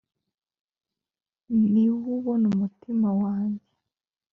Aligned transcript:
n 1.57 1.59
niwe 1.71 2.01
ubona 2.17 2.45
umutima 2.53 3.09
wanjye 3.21 3.67